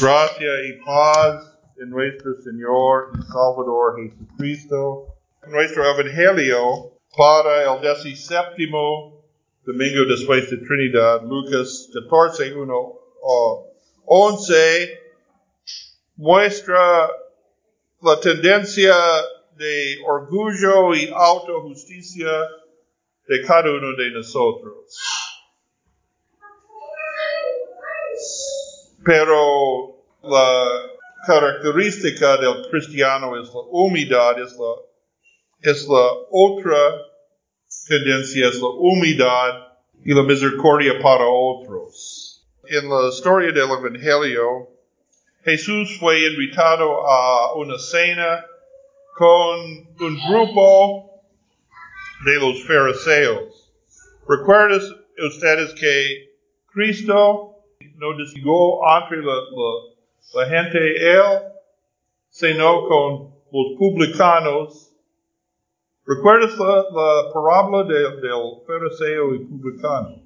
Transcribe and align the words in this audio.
Gracia 0.00 0.64
y 0.64 0.84
paz 0.84 1.58
en 1.76 1.90
nuestro 1.90 2.32
Señor 2.44 3.10
y 3.18 3.22
Salvador 3.22 3.96
Jesucristo. 3.96 5.16
Nuestro 5.48 5.84
Evangelio 5.84 6.92
para 7.16 7.74
el 7.74 7.80
17 7.80 8.70
domingo 9.64 10.04
después 10.08 10.48
de 10.50 10.58
Trinidad, 10.58 11.22
Lucas 11.24 11.90
14, 11.92 12.54
1 12.54 12.74
o 13.22 13.72
11, 14.04 15.00
muestra 16.14 17.10
la 18.00 18.20
tendencia 18.20 18.94
de 19.56 19.98
orgullo 20.06 20.94
y 20.94 21.10
autojusticia 21.12 22.30
de 23.26 23.42
cada 23.44 23.68
uno 23.72 23.96
de 23.96 24.10
nosotros. 24.12 24.96
Pero 29.04 29.87
la 30.22 30.64
característica 31.26 32.36
del 32.36 32.68
cristiano 32.70 33.40
es 33.40 33.48
la 33.48 33.60
humildad, 33.70 34.40
es 34.40 34.56
la, 34.56 35.70
es 35.70 35.86
la 35.88 36.10
otra 36.30 37.02
tendencia, 37.86 38.48
es 38.48 38.60
la 38.60 38.68
humildad 38.68 39.68
y 40.04 40.14
la 40.14 40.22
misericordia 40.22 40.98
para 41.00 41.26
otros. 41.26 42.46
En 42.64 42.88
la 42.88 43.08
historia 43.08 43.52
del 43.52 43.70
Evangelio, 43.70 44.68
Jesús 45.44 45.98
fue 45.98 46.26
invitado 46.26 47.06
a 47.06 47.54
una 47.54 47.78
cena 47.78 48.44
con 49.16 49.60
un 50.00 50.18
grupo 50.28 51.22
de 52.24 52.36
los 52.36 52.64
fariseos. 52.64 53.72
¿Recuerdan 54.28 54.80
ustedes 55.26 55.72
que 55.74 56.28
Cristo 56.72 57.54
no 57.96 58.16
distinguió 58.16 58.78
entre 59.00 59.18
la, 59.18 59.34
la, 59.34 59.97
la, 60.34 60.46
gente 60.46 60.78
él, 60.78 61.22
sino 62.28 62.86
con 62.86 63.34
los 63.52 63.78
publicanos. 63.78 64.92
¿Recuerdas 66.06 66.56
la, 66.58 66.76
la 66.90 67.32
parábola 67.32 67.84
de, 67.84 68.20
del 68.20 68.62
fariseo 68.66 69.34
y 69.34 69.44
publicano? 69.44 70.22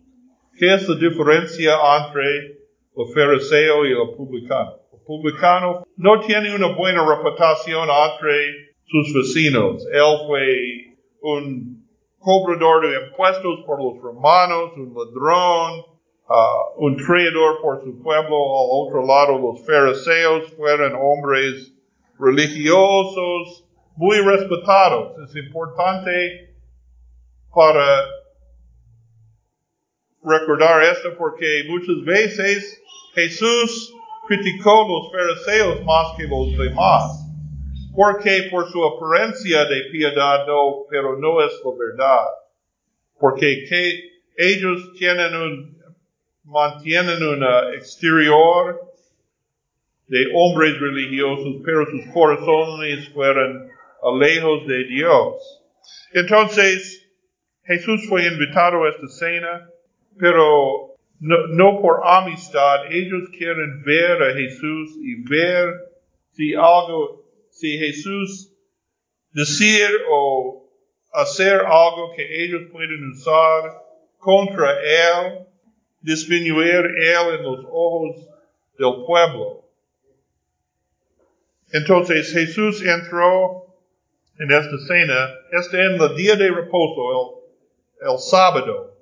¿Qué 0.59 0.75
es 0.75 0.89
la 0.89 0.97
diferencia 0.97 1.75
entre 2.05 2.59
el 2.97 3.15
fariseo 3.15 3.87
y 3.87 3.93
el 3.93 4.17
publicano? 4.17 4.77
El 4.93 5.01
publicano 5.07 5.85
no 5.97 6.21
tiene 6.21 6.55
una 6.55 6.75
buena 6.77 7.05
reputación 7.05 7.89
entre 7.89 8.73
sus 8.85 9.15
vecinos. 9.15 9.87
Él 9.91 10.27
fue 10.27 10.97
un 11.23 11.83
cobrador 12.19 12.89
de 12.89 13.07
impuestos 13.07 13.65
por 13.67 13.83
los 13.83 14.03
romanos, 14.03 14.73
un 14.77 14.95
ladrón, 14.95 15.92
uh, 16.33 16.85
un 16.85 16.97
traidor 16.97 17.61
por 17.61 17.83
su 17.83 18.03
pueblo. 18.03 18.37
Al 18.37 18.69
otro 18.71 19.07
lado, 19.07 19.39
los 19.39 19.65
fariseos 19.67 20.51
fueron 20.57 20.95
hombres 20.95 21.73
religiosos 22.19 23.65
muy 23.97 24.19
respetados. 24.19 25.19
Es 25.29 25.37
importante 25.37 26.55
para 27.55 28.07
recordar 30.25 30.83
esto 30.85 31.11
porque 31.19 31.65
muchas 31.69 32.05
veces 32.05 32.83
Jesús 33.15 33.93
criticó 34.27 34.87
los 34.89 35.13
fariseos 35.13 35.85
más 35.85 36.17
que 36.17 36.25
los 36.25 36.57
demás. 36.57 37.19
Porque 37.95 38.49
por 38.51 38.71
su 38.71 38.83
apariencia 38.83 39.67
de 39.67 39.83
piedad 39.91 40.47
no, 40.47 40.87
pero 40.89 41.19
no 41.19 41.43
es 41.43 41.53
la 41.63 41.71
verdad. 41.79 42.27
Porque 43.21 43.67
que 43.69 44.13
ellos 44.39 44.93
tienen 44.99 45.35
un, 45.35 45.82
mantienen 46.45 47.23
un 47.23 47.45
exterior 47.75 48.81
de 50.09 50.27
hombres 50.35 50.79
religiosos, 50.81 51.63
pero 51.65 51.87
sus 51.87 52.07
corazones 52.13 53.09
fueron 53.11 53.71
lejos 54.19 54.67
de 54.67 54.85
Dios. 54.85 55.63
Entonces, 56.13 57.09
Jesús 57.65 58.07
fue 58.09 58.27
invitado 58.27 58.85
a 58.85 58.91
esta 58.91 59.09
cena, 59.09 59.71
pero 60.19 60.97
no, 61.21 61.47
no, 61.49 61.81
por 61.81 62.01
amistad. 62.05 62.87
Ellos 62.91 63.29
quieren 63.37 63.83
ver 63.85 64.23
a 64.23 64.35
Jesús 64.35 64.97
y 65.01 65.23
ver 65.23 65.73
si 66.33 66.55
algo, 66.55 67.25
si 67.51 67.79
Jesús 67.79 68.53
decir 69.33 69.89
o 70.11 70.69
hacer 71.13 71.61
algo 71.61 72.13
que 72.17 72.45
ellos 72.45 72.63
pueden 72.73 73.11
usar 73.11 73.83
contra 74.19 74.73
Él 74.81 75.47
disminuir 76.03 76.85
él 76.85 77.35
en 77.39 77.43
los 77.43 77.65
ojos 77.71 78.29
del 78.79 79.05
pueblo. 79.07 79.65
Entonces 81.73 82.33
Jesús 82.33 82.85
entró 82.85 83.67
en 84.39 84.51
esta 84.51 84.79
cena, 84.87 85.31
este 85.53 85.85
en 85.85 86.01
el 86.01 86.17
día 86.17 86.37
de 86.37 86.51
reposo, 86.51 87.43
el, 88.01 88.11
el 88.13 88.19
sábado. 88.19 88.93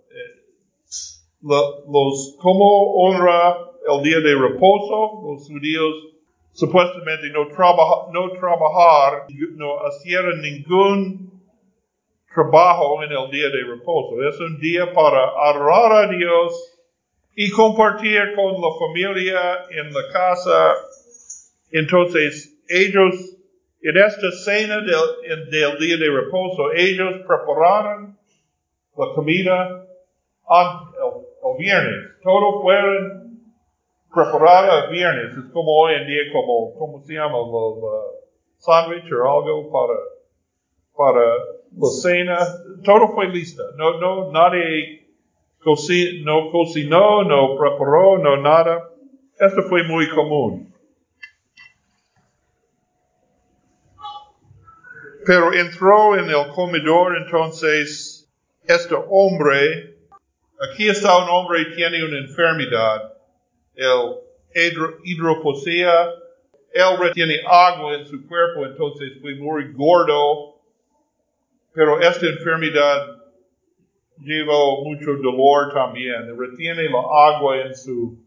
Los, 1.42 2.36
¿Cómo 2.38 2.92
honra 2.96 3.56
el 3.88 4.02
día 4.02 4.20
de 4.20 4.34
reposo? 4.34 5.22
Los 5.24 5.48
judíos 5.48 6.10
supuestamente 6.52 7.30
no, 7.30 7.48
trabaja, 7.48 8.10
no 8.12 8.30
trabajar, 8.32 9.26
no 9.56 9.86
hacían 9.86 10.40
ningún 10.42 11.40
trabajo 12.32 13.02
en 13.02 13.12
el 13.12 13.30
día 13.30 13.48
de 13.48 13.64
reposo. 13.64 14.22
Es 14.28 14.38
un 14.40 14.60
día 14.60 14.92
para 14.92 15.30
adorar 15.48 16.04
a 16.04 16.08
Dios 16.08 16.79
y 17.34 17.50
compartir 17.50 18.34
con 18.34 18.60
la 18.60 18.68
familia 18.78 19.66
en 19.70 19.92
la 19.92 20.02
casa. 20.12 20.74
Entonces, 21.72 22.58
ellos, 22.68 23.14
en 23.82 23.96
esta 23.96 24.30
cena 24.44 24.76
del, 24.80 25.50
del 25.50 25.78
día 25.78 25.96
de 25.96 26.10
reposo, 26.10 26.72
ellos 26.74 27.22
prepararon 27.26 28.18
la 28.96 29.14
comida 29.14 29.86
el, 30.50 31.50
el 31.50 31.58
viernes. 31.58 32.10
Todo 32.22 32.62
fueron 32.62 33.30
preparado 34.12 34.86
el 34.86 34.90
viernes. 34.92 35.36
Es 35.36 35.52
como 35.52 35.72
hoy 35.72 35.94
en 35.94 36.06
día, 36.06 36.32
como, 36.32 36.74
¿cómo 36.74 37.02
se 37.04 37.14
llama? 37.14 37.38
El, 37.38 38.20
sándwich 38.58 39.10
o 39.10 39.24
algo 39.24 39.70
para, 39.72 39.98
para 40.94 41.26
la 41.76 41.88
cena. 42.02 42.38
Todo 42.84 43.08
fue 43.14 43.28
listo. 43.28 43.62
No, 43.76 43.98
no, 44.00 44.30
nadie 44.32 44.99
no 45.64 46.50
cocinó, 46.50 47.22
no 47.24 47.56
preparó, 47.56 48.18
no 48.18 48.36
nada. 48.38 48.88
Esto 49.38 49.62
fue 49.68 49.82
muy 49.84 50.08
común. 50.10 50.74
Pero 55.26 55.52
entró 55.52 56.16
en 56.16 56.30
el 56.30 56.48
comedor 56.54 57.16
entonces 57.16 58.28
este 58.64 58.94
hombre, 58.94 59.96
aquí 60.60 60.88
está 60.88 61.18
un 61.18 61.28
hombre 61.28 61.66
que 61.66 61.74
tiene 61.76 62.04
una 62.04 62.18
enfermedad, 62.18 63.14
el 63.74 64.76
hidroposea, 65.04 66.08
él 66.72 66.98
retiene 66.98 67.40
agua 67.46 67.96
en 67.96 68.06
su 68.06 68.26
cuerpo, 68.26 68.64
entonces 68.64 69.12
fue 69.20 69.34
muy 69.34 69.72
gordo, 69.72 70.60
pero 71.72 72.00
esta 72.00 72.26
enfermedad 72.26 73.19
lleva 74.22 74.54
mucho 74.84 75.16
dolor 75.16 75.72
también, 75.72 76.36
retiene 76.38 76.88
la 76.88 77.00
agua 77.34 77.62
en 77.62 77.74
su, 77.74 78.18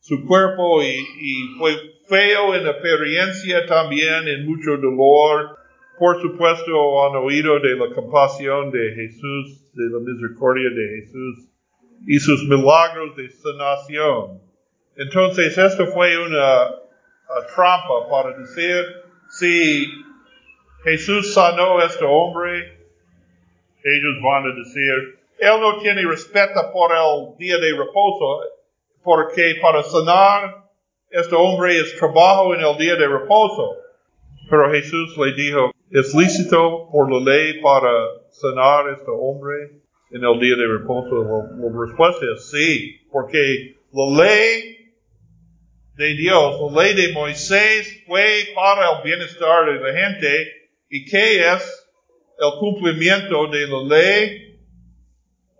su 0.00 0.24
cuerpo 0.26 0.82
y, 0.82 0.96
y 1.20 1.58
fue 1.58 1.72
feo 2.08 2.54
en 2.54 2.66
apariencia 2.66 3.66
también, 3.66 4.28
en 4.28 4.46
mucho 4.46 4.76
dolor. 4.76 5.56
Por 5.98 6.20
supuesto, 6.20 7.06
han 7.06 7.16
oído 7.16 7.58
de 7.60 7.76
la 7.76 7.94
compasión 7.94 8.70
de 8.70 8.94
Jesús, 8.94 9.72
de 9.72 9.90
la 9.90 9.98
misericordia 10.00 10.70
de 10.70 11.00
Jesús 11.00 11.48
y 12.06 12.18
sus 12.18 12.46
milagros 12.48 13.16
de 13.16 13.30
sanación. 13.30 14.40
Entonces, 14.96 15.56
esto 15.56 15.86
fue 15.88 16.16
una, 16.18 16.68
una 16.68 17.46
trampa 17.54 18.08
para 18.10 18.38
decir, 18.38 18.84
si 19.30 19.86
Jesús 20.84 21.34
sanó 21.34 21.78
a 21.78 21.86
este 21.86 22.04
hombre, 22.04 22.78
ellos 23.84 24.16
van 24.22 24.50
a 24.50 24.54
decir, 24.54 25.18
él 25.38 25.60
no 25.60 25.78
tiene 25.80 26.02
respeto 26.02 26.70
por 26.72 26.92
el 26.92 27.36
día 27.38 27.58
de 27.58 27.72
reposo, 27.72 28.40
porque 29.02 29.56
para 29.60 29.82
sanar 29.82 30.64
este 31.10 31.34
hombre 31.34 31.78
es 31.78 31.96
trabajo 31.96 32.54
en 32.54 32.60
el 32.60 32.76
día 32.78 32.96
de 32.96 33.06
reposo. 33.06 33.76
Pero 34.48 34.70
Jesús 34.70 35.16
le 35.18 35.32
dijo, 35.34 35.70
¿es 35.90 36.14
lícito 36.14 36.88
por 36.90 37.10
la 37.10 37.20
ley 37.20 37.60
para 37.60 37.90
sanar 38.30 38.90
este 38.90 39.10
hombre 39.10 39.80
en 40.10 40.24
el 40.24 40.40
día 40.40 40.56
de 40.56 40.66
reposo? 40.66 41.24
La, 41.24 41.86
respuesta 41.86 42.26
es 42.34 42.50
sí, 42.50 43.00
porque 43.10 43.76
la 43.92 44.24
ley 44.24 44.92
de 45.96 46.14
Dios, 46.14 46.72
la 46.72 46.82
ley 46.82 46.94
de 46.94 47.12
Moisés 47.12 48.04
fue 48.06 48.48
para 48.54 48.96
el 48.96 49.02
bienestar 49.04 49.66
de 49.66 49.80
la 49.80 49.98
gente. 49.98 50.52
¿Y 50.88 51.04
qué 51.04 51.40
es 51.52 51.88
el 52.38 52.58
cumplimiento 52.60 53.48
de 53.48 53.66
la 53.66 53.82
ley? 53.82 54.55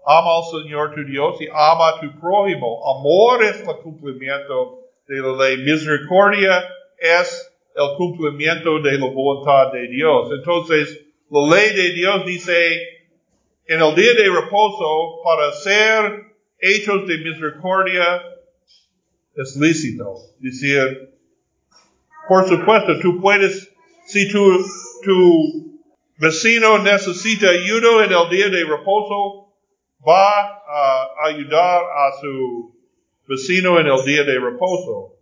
Ama 0.09 0.37
al 0.37 0.63
Señor 0.63 0.95
tu 0.95 1.05
Dios 1.05 1.41
y 1.41 1.49
ama 1.49 1.89
a 1.89 2.01
tu 2.01 2.21
prójimo. 2.21 2.81
Amor 2.97 3.43
es 3.43 3.61
el 3.61 3.77
cumplimiento 3.83 4.79
de 5.09 5.17
la 5.17 5.37
ley. 5.37 5.57
Misericordia 5.59 6.65
es 6.97 7.53
el 7.75 7.97
cumplimiento 7.97 8.81
de 8.81 8.99
la 8.99 9.07
voluntad 9.07 9.73
de 9.73 9.89
Dios. 9.89 10.29
Entonces, 10.31 11.05
la 11.29 11.57
ley 11.57 11.75
de 11.75 11.93
Dios 11.95 12.25
dice, 12.25 12.83
en 13.67 13.83
el 13.83 13.95
día 13.97 14.15
de 14.15 14.31
reposo, 14.31 15.23
para 15.25 15.49
hacer 15.49 16.27
hechos 16.61 17.09
de 17.09 17.19
misericordia, 17.19 18.23
es 19.35 19.57
lícito. 19.57 20.15
Decir, 20.39 21.11
por 22.29 22.49
supuesto, 22.49 23.01
tú 23.01 23.21
puedes, 23.21 23.73
si 24.07 24.31
tu, 24.31 24.65
tu 25.03 25.81
vecino 26.19 26.79
necesita 26.79 27.49
ayuda 27.49 28.05
en 28.05 28.13
el 28.13 28.31
día 28.31 28.49
de 28.51 28.65
reposo, 28.65 29.46
va 30.07 30.63
a 30.67 31.27
ayudar 31.27 31.85
a 31.85 32.13
su 32.21 32.75
vecino 33.27 33.79
en 33.81 33.87
el 33.87 34.05
día 34.05 34.25
de 34.25 34.39
reposo. 34.39 35.15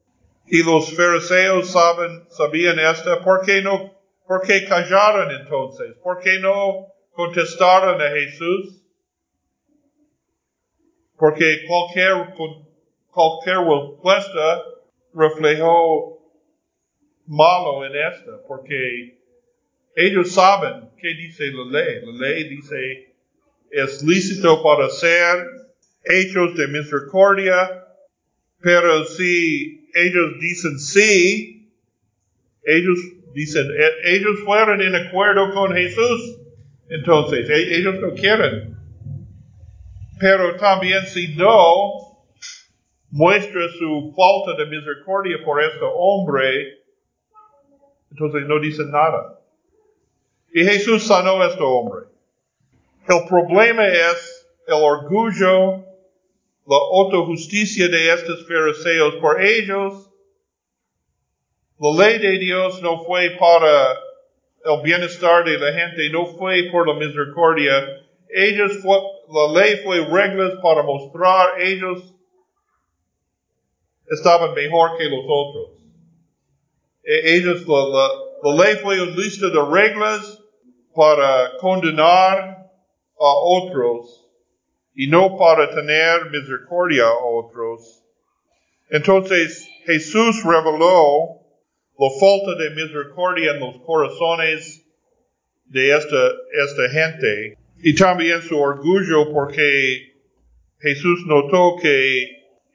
Y 0.47 0.63
los 0.63 0.95
fariseos 0.95 1.71
saben, 1.71 2.25
sabían 2.29 2.79
esto, 2.79 3.21
¿por 3.23 3.45
qué 3.45 3.63
no, 3.63 3.95
por 4.27 4.43
qué 4.43 4.67
callaron 4.67 5.31
entonces? 5.31 5.95
¿Por 6.03 6.21
qué 6.21 6.39
no 6.39 6.89
contestaron 7.13 8.01
a 8.01 8.11
Jesús? 8.11 8.83
Porque 11.17 11.65
cualquier, 11.67 12.35
cualquier 13.11 13.57
respuesta 13.59 14.63
reflejó 15.15 16.19
malo 17.27 17.87
en 17.87 17.93
esta, 17.97 18.43
porque 18.47 19.19
ellos 19.97 20.33
saben 20.33 20.91
qué 21.01 21.09
dice 21.15 21.51
la 21.53 21.81
ley. 21.81 22.01
La 22.05 22.29
ley 22.29 22.49
dice, 22.49 23.14
es 23.75 24.03
lícito 24.03 24.63
para 24.63 24.87
hacer 24.87 25.47
hechos 26.05 26.57
de 26.57 26.69
misericordia, 26.69 27.85
pero 28.61 29.05
si 29.05 29.89
ellos 29.95 30.39
dicen 30.41 30.79
sí, 30.79 31.73
ellos 32.63 32.99
dicen, 33.35 33.67
e, 33.71 34.17
ellos 34.17 34.41
fueron 34.45 34.81
en 34.81 34.95
acuerdo 34.95 35.53
con 35.53 35.75
Jesús, 35.75 36.39
entonces 36.89 37.49
e, 37.51 37.77
ellos 37.77 38.01
no 38.01 38.15
quieren. 38.15 38.77
Pero 40.21 40.57
también 40.57 41.05
si 41.07 41.35
no 41.35 42.15
muestra 43.11 43.69
su 43.79 44.15
falta 44.17 44.63
de 44.63 44.71
misericordia 44.71 45.39
por 45.45 45.63
este 45.63 45.85
hombre, 45.97 46.79
entonces 48.13 48.47
no 48.47 48.61
dicen 48.61 48.91
nada. 48.91 49.41
Y 50.53 50.65
Jesús 50.65 51.07
sanó 51.07 51.43
a 51.43 51.49
este 51.49 51.63
hombre. 51.63 52.14
El 53.07 53.29
problema 53.29 53.87
es 53.87 54.49
el 54.67 54.83
orgullo, 54.83 55.85
la 56.67 56.77
autojusticia 56.95 57.89
de 57.89 58.11
estos 58.15 58.47
fariseos. 58.49 59.17
Por 59.17 59.43
ellos, 59.43 60.11
la 61.79 61.91
ley 61.99 62.19
de 62.19 62.39
Dios 62.39 62.81
no 62.81 63.05
fue 63.05 63.37
para 63.39 63.93
el 64.65 64.83
bienestar 64.83 65.45
de 65.45 65.59
la 65.59 65.73
gente, 65.73 66.09
no 66.09 66.25
fue 66.25 66.71
por 66.73 66.89
la 66.89 66.95
misericordia. 66.95 67.75
Ellos 68.31 68.79
fue, 68.81 68.97
la 69.29 69.61
ley 69.61 69.77
fue 69.85 70.01
reglas 70.07 70.55
para 70.63 70.83
mostrar 70.83 71.61
ellos 71.61 72.15
estaban 74.11 74.55
mejor 74.55 74.97
que 74.97 75.05
los 75.05 75.25
otros. 75.29 75.79
E, 77.03 77.37
ellos, 77.37 77.67
la, 77.67 77.85
la, 77.85 78.09
la 78.43 78.65
ley 78.65 78.77
fue 78.77 79.03
una 79.03 79.15
lista 79.15 79.49
de 79.49 79.63
reglas 79.71 80.41
para 80.95 81.59
condenar 81.59 82.54
a 83.25 83.35
otros 83.35 84.29
y 84.95 85.09
no 85.09 85.37
para 85.37 85.71
tener 85.75 86.31
misericordia 86.31 87.05
a 87.05 87.25
otros. 87.25 88.05
Entonces 88.91 89.67
Jesús 89.87 90.43
reveló 90.45 91.41
la 91.99 92.09
falta 92.21 92.55
de 92.63 92.71
misericordia 92.71 93.53
en 93.53 93.61
los 93.61 93.79
corazones 93.81 94.85
de 95.67 95.97
esta, 95.97 96.33
esta 96.65 96.89
gente 96.91 97.57
y 97.83 97.95
también 97.95 98.43
su 98.43 98.59
orgullo 98.59 99.33
porque 99.33 100.15
Jesús 100.81 101.25
notó 101.27 101.77
que 101.81 102.25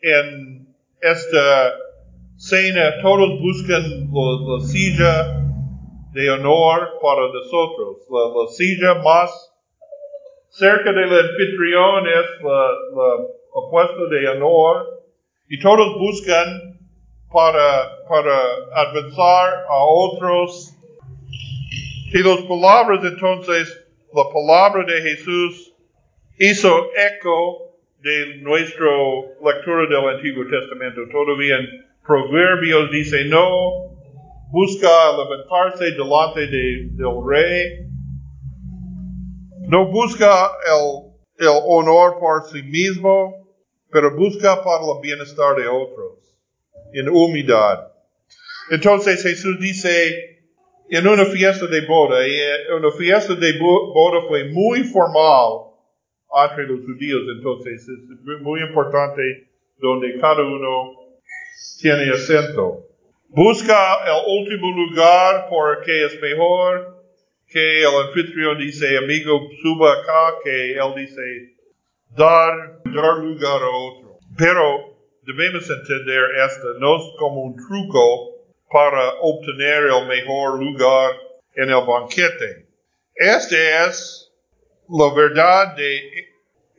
en 0.02 0.76
esta 1.02 1.74
cena 2.38 3.02
todos 3.02 3.40
buscan 3.42 4.10
la, 4.12 4.58
la 4.58 4.66
silla 4.66 5.40
de 6.14 6.30
honor 6.32 7.00
para 7.02 7.28
nosotros, 7.28 8.08
la, 8.10 8.42
la 8.42 8.52
silla 8.52 8.96
más 9.04 9.49
cerca 10.50 10.92
del 10.92 11.12
anfitrión 11.12 12.08
es 12.08 12.44
la, 12.44 13.28
puesto 13.70 14.08
de 14.08 14.28
honor 14.30 14.86
y 15.50 15.60
todos 15.60 15.98
buscan 16.00 16.80
para, 17.32 18.06
para 18.08 18.42
avanzar 18.74 19.66
a 19.70 19.84
otros. 19.84 20.76
Y 22.14 22.24
las 22.24 22.42
palabras 22.42 23.04
entonces, 23.04 23.86
la 24.14 24.24
palabra 24.34 24.84
de 24.86 25.02
Jesús 25.02 25.74
hizo 26.40 26.90
eco 26.96 27.70
de 28.02 28.38
nuestra 28.38 28.88
lectura 29.44 29.86
del 29.88 30.16
Antiguo 30.16 30.46
Testamento. 30.50 31.02
Todavía 31.12 31.58
en 31.58 31.86
Proverbios 32.06 32.90
dice, 32.92 33.26
no 33.26 33.90
busca 34.52 34.90
levantarse 35.18 35.92
delante 35.92 36.48
de, 36.48 36.90
del 36.94 37.24
rey, 37.28 37.89
no 39.70 39.86
busca 39.86 40.52
el, 40.66 41.48
honor 41.48 42.20
por 42.20 42.50
sí 42.52 42.64
mismo, 42.64 43.48
pero 43.92 44.16
busca 44.16 44.64
para 44.64 44.84
el 44.84 45.02
bienestar 45.02 45.56
de 45.56 45.68
otros, 45.68 46.36
en 46.94 47.08
humildad. 47.08 47.88
Entonces 48.72 49.22
Jesús 49.22 49.60
dice, 49.60 50.40
en 50.90 51.08
una 51.08 51.26
fiesta 51.26 51.68
de 51.68 51.86
boda, 51.86 52.28
y 52.28 52.32
una 52.76 52.92
fiesta 52.92 53.36
de 53.36 53.60
boda 53.60 54.28
fue 54.28 54.46
muy 54.46 54.84
formal 54.86 55.70
entre 56.46 56.68
los 56.68 56.82
judíos, 56.82 57.22
entonces 57.38 57.88
es 57.88 58.42
muy 58.42 58.62
importante 58.62 59.50
donde 59.78 60.20
cada 60.20 60.42
uno 60.42 60.94
tiene 61.80 62.12
acento. 62.12 62.88
Busca 63.30 64.00
el 64.06 64.40
último 64.40 64.72
lugar 64.72 65.46
porque 65.48 66.06
es 66.06 66.20
mejor 66.20 66.99
que 67.50 67.82
el 67.82 68.08
anfitrión 68.08 68.58
dice, 68.58 68.98
amigo, 68.98 69.50
suba 69.62 69.94
acá, 69.94 70.38
que 70.44 70.74
él 70.74 70.94
dice, 70.96 71.56
dar, 72.16 72.82
dar 72.86 73.18
lugar 73.18 73.62
a 73.62 73.70
otro. 73.70 74.20
Pero 74.38 74.98
debemos 75.24 75.70
entender 75.70 76.24
esto 76.46 76.74
no 76.80 76.98
es 76.98 77.04
como 77.18 77.42
un 77.42 77.56
truco 77.56 78.36
para 78.72 79.14
obtener 79.22 79.84
el 79.86 80.08
mejor 80.08 80.60
lugar 80.60 81.14
en 81.56 81.70
el 81.70 81.86
banquete. 81.86 82.68
Esta 83.16 83.88
es 83.88 84.32
la 84.88 85.14
verdad 85.14 85.76
de 85.76 86.30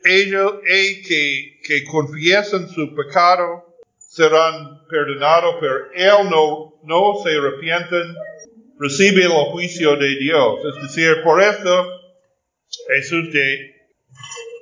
ellos 0.05 0.55
que, 0.65 1.61
que 1.63 1.85
confiesan 1.85 2.69
su 2.69 2.95
pecado 2.95 3.67
serán 3.99 4.85
perdonados, 4.89 5.57
pero 5.61 5.93
él 5.93 6.31
no, 6.31 6.75
no 6.83 7.15
se 7.23 7.31
arrepienten 7.37 8.17
recibe 8.81 9.25
el 9.25 9.53
juicio 9.53 9.95
de 9.97 10.17
Dios. 10.17 10.61
Es 10.65 10.83
decir, 10.83 11.23
por 11.23 11.41
esto 11.41 11.87
Jesús, 12.89 13.31
de, 13.31 13.77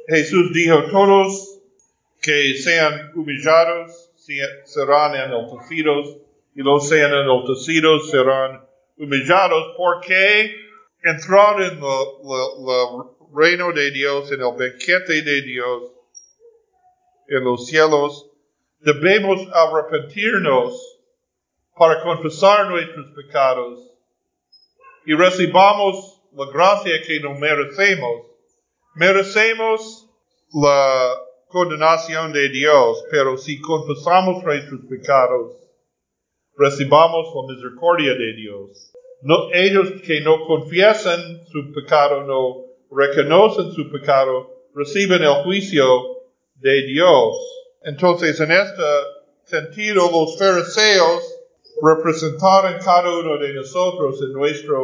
Jesús 0.08 0.52
dijo, 0.52 0.82
todos 0.90 1.60
que 2.20 2.54
sean 2.54 3.12
humillados 3.14 4.10
serán 4.64 5.14
enaltecidos 5.14 6.18
y 6.54 6.62
los 6.62 6.88
sean 6.88 7.12
enaltecidos 7.12 8.10
serán 8.10 8.66
humillados 8.96 9.74
porque 9.76 10.56
entrar 11.04 11.62
en 11.62 11.78
el 11.78 13.04
reino 13.32 13.72
de 13.72 13.90
Dios, 13.92 14.32
en 14.32 14.40
el 14.40 14.52
banquete 14.58 15.22
de 15.22 15.42
Dios, 15.42 15.92
en 17.28 17.44
los 17.44 17.66
cielos, 17.66 18.28
debemos 18.80 19.46
arrepentirnos 19.52 20.98
para 21.76 22.02
confesar 22.02 22.68
nuestros 22.68 23.14
pecados 23.14 23.87
y 25.08 25.14
recibamos 25.14 26.20
la 26.34 26.52
gracia 26.52 27.00
que 27.00 27.18
no 27.20 27.34
merecemos. 27.34 28.26
Merecemos 28.94 30.06
la 30.52 31.14
condenación 31.46 32.30
de 32.34 32.50
Dios, 32.50 33.02
pero 33.10 33.38
si 33.38 33.58
confesamos 33.58 34.44
nuestros 34.44 34.82
pecados, 34.86 35.56
recibamos 36.58 37.26
la 37.34 37.54
misericordia 37.54 38.12
de 38.16 38.34
Dios. 38.34 38.92
No, 39.22 39.48
ellos 39.54 39.88
que 40.04 40.20
no 40.20 40.44
confiesan 40.46 41.42
su 41.46 41.72
pecado, 41.72 42.24
no 42.24 42.66
reconocen 42.94 43.72
su 43.72 43.90
pecado, 43.90 44.66
reciben 44.74 45.22
el 45.22 45.42
juicio 45.42 45.86
de 46.56 46.82
Dios. 46.82 47.34
Entonces, 47.82 48.38
en 48.40 48.52
este 48.52 48.82
sentido, 49.44 50.10
los 50.12 50.38
fariseos 50.38 51.37
representar 51.82 52.72
en 52.72 52.78
cada 52.80 53.10
uno 53.10 53.38
de 53.38 53.52
nosotros 53.54 54.20
en 54.22 54.32
nuestra 54.32 54.78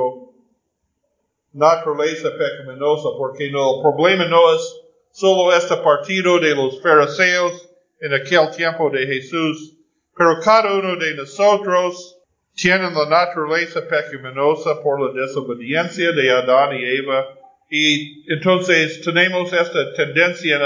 naturaleza 1.53 2.31
pecaminosa, 2.31 3.09
porque 3.17 3.51
no, 3.51 3.77
el 3.77 3.83
problema 3.83 4.27
no 4.27 4.55
es 4.55 4.81
solo 5.13 5.55
este 5.55 5.77
partido 5.79 6.39
de 6.39 6.55
los 6.55 6.81
fariseos 6.83 7.69
en 8.01 8.15
aquel 8.15 8.51
tiempo 8.51 8.91
de 8.91 9.07
Jesús, 9.07 9.77
Pero 10.17 10.39
cada 10.41 10.73
uno 10.75 10.97
de 10.97 11.15
nosotros 11.15 12.19
tiene 12.55 12.91
la 12.91 13.07
naturaleza 13.09 13.81
pecaminosa 13.83 14.81
por 14.83 15.01
la 15.01 15.21
desobediencia 15.21 16.13
de 16.13 16.31
Adán 16.31 16.77
y 16.77 16.85
Eva 16.85 17.27
y 17.71 18.33
entonces 18.33 19.03
tenemos 19.03 19.53
esta 19.53 19.93
tendencia 19.95 20.59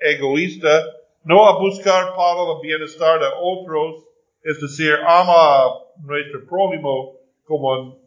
egoísta 0.00 0.84
no 1.22 1.46
a 1.46 1.58
buscar 1.58 2.14
para 2.14 2.52
el 2.52 2.60
bienestar 2.62 3.20
de 3.20 3.26
otros, 3.40 4.05
es 4.46 4.60
decir, 4.60 4.94
ama 5.04 5.34
a 5.34 5.70
nuestro 6.04 6.46
prójimo 6.46 7.16
como 7.44 7.98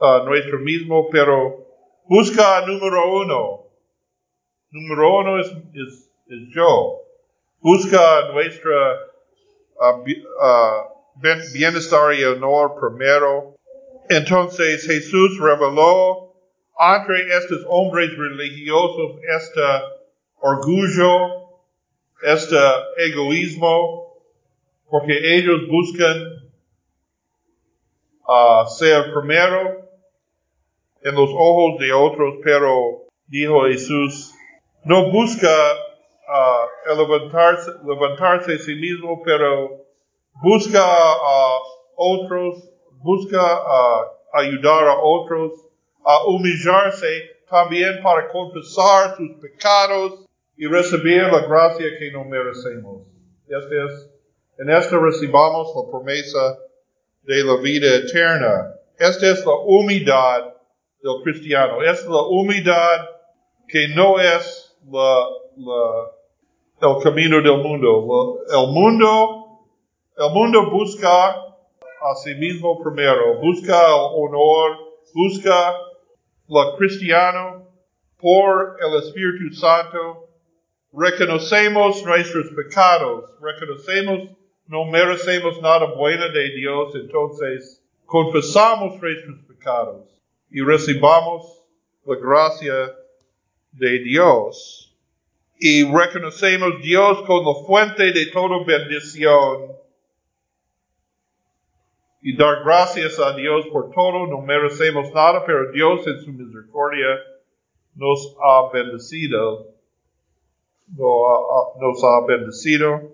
a 0.00 0.22
nuestro 0.24 0.58
mismo, 0.60 1.08
pero 1.10 1.66
busca 2.08 2.64
número 2.66 3.20
uno. 3.20 3.66
Número 4.70 5.18
uno 5.18 5.40
es, 5.40 5.46
es, 5.48 6.10
es 6.28 6.54
yo. 6.54 7.02
Busca 7.60 8.32
nuestra 8.32 8.98
uh, 9.76 10.00
uh, 10.00 11.52
bienestar 11.52 12.14
y 12.14 12.24
honor 12.24 12.74
primero. 12.80 13.56
Entonces 14.08 14.86
Jesús 14.86 15.38
reveló 15.38 16.34
entre 16.80 17.28
estos 17.36 17.62
hombres 17.68 18.16
religiosos 18.16 19.20
este 19.36 19.60
orgullo, 20.40 21.60
este 22.22 22.56
egoísmo, 22.98 24.03
porque 24.94 25.38
ellos 25.38 25.66
buscan 25.68 26.16
uh, 28.28 28.64
ser 28.78 29.12
primero 29.12 29.90
en 31.02 31.16
los 31.16 31.30
ojos 31.30 31.80
de 31.80 31.92
otros, 31.92 32.36
pero 32.44 33.02
dijo 33.26 33.64
Jesús, 33.64 34.32
no 34.84 35.10
busca 35.10 35.50
el 36.86 36.96
levantarse, 36.96 37.72
levantarse 37.84 38.54
a 38.54 38.58
sí 38.58 38.76
mismo, 38.76 39.20
pero 39.24 39.84
busca 40.40 40.80
a 40.80 41.58
otros, 41.96 42.70
busca 43.02 43.40
ayudar 44.32 44.86
a 44.86 45.00
otros, 45.02 45.54
a 46.04 46.24
humillarse 46.26 47.32
también 47.50 48.00
para 48.00 48.28
confesar 48.28 49.16
sus 49.16 49.40
pecados 49.40 50.24
y 50.56 50.68
recibir 50.68 51.24
la 51.24 51.40
gracia 51.48 51.86
que 51.98 52.12
no 52.12 52.24
merecemos. 52.26 53.08
Este 53.48 53.84
es, 53.86 54.13
en 54.58 54.70
esto 54.70 54.98
recibamos 54.98 55.72
la 55.74 55.90
promesa 55.90 56.58
de 57.22 57.44
la 57.44 57.56
vida 57.56 57.96
eterna. 57.96 58.74
Esta 58.98 59.30
es 59.30 59.44
la 59.44 59.54
humildad 59.54 60.54
del 61.02 61.22
cristiano. 61.22 61.82
Es 61.82 62.04
la 62.06 62.22
humildad 62.22 63.08
que 63.68 63.88
no 63.88 64.18
es 64.20 64.76
la, 64.90 65.26
el 66.80 67.02
camino 67.02 67.40
del 67.40 67.58
mundo. 67.62 68.38
el 68.48 68.66
mundo, 68.68 69.66
el 70.16 70.30
mundo 70.32 70.70
busca 70.70 71.30
a 71.30 72.14
sí 72.22 72.34
mismo 72.34 72.80
primero, 72.82 73.40
busca 73.40 73.86
el 73.88 74.10
honor, 74.14 74.78
busca 75.14 75.74
lo 76.48 76.76
cristiano 76.76 77.66
por 78.18 78.76
el 78.80 79.02
Espíritu 79.02 79.54
Santo 79.54 80.28
reconocemos 80.96 82.04
nuestros 82.04 82.46
pecados, 82.54 83.30
reconocemos 83.40 84.36
no 84.66 84.84
merecemos 84.86 85.60
nada 85.60 85.86
bueno 85.94 86.30
de 86.30 86.50
Dios, 86.50 86.94
entonces 86.94 87.82
confesamos 88.06 89.00
nuestros 89.00 89.38
pecados 89.46 90.22
y 90.50 90.60
recibamos 90.62 91.62
la 92.04 92.16
gracia 92.16 92.94
de 93.72 93.98
Dios. 94.00 94.96
Y 95.58 95.84
reconocemos 95.84 96.82
Dios 96.82 97.22
como 97.26 97.64
fuente 97.66 98.12
de 98.12 98.26
toda 98.26 98.64
bendición. 98.64 99.72
Y 102.22 102.36
dar 102.36 102.64
gracias 102.64 103.18
a 103.18 103.34
Dios 103.36 103.66
por 103.68 103.90
todo, 103.90 104.26
no 104.26 104.40
merecemos 104.40 105.12
nada, 105.12 105.44
pero 105.44 105.70
Dios 105.72 106.06
en 106.06 106.20
su 106.20 106.32
misericordia 106.32 107.20
nos 107.94 108.34
ha 108.42 108.70
bendecido 108.72 109.74
nos 110.88 112.04
ha 112.04 112.26
bendecido. 112.26 113.13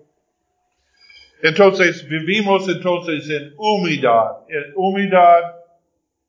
Entonces 1.43 2.07
vivimos 2.07 2.67
entonces 2.67 3.29
en 3.29 3.53
humildad. 3.57 4.43
En 4.47 4.73
humildad 4.75 5.55